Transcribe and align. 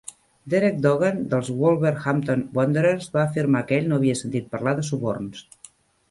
Derek 0.51 0.77
Dougan, 0.83 1.17
dels 1.33 1.49
Wolverhampton 1.57 2.41
Wanderers, 2.59 3.05
va 3.17 3.21
afirmar 3.25 3.61
que 3.67 3.77
ell 3.81 3.91
no 3.91 3.99
havia 4.01 4.15
sentit 4.23 4.49
parlar 4.55 4.73
de 4.81 4.87
suborns. 4.89 5.45